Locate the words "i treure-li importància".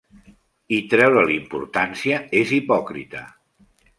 0.77-2.21